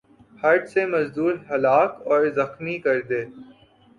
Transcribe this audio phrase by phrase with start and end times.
[0.41, 3.21] ہت سے مزدور ہلاک اور زخمی کر دے